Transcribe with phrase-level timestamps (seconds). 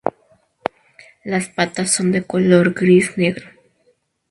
[1.23, 3.47] Las patas son de color gris-negro.